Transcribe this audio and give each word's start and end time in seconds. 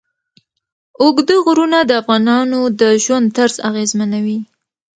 اوږده 1.01 1.35
غرونه 1.45 1.79
د 1.85 1.91
افغانانو 2.01 2.59
د 2.79 2.81
ژوند 3.03 3.27
طرز 3.37 3.55
اغېزمنوي. 3.69 4.39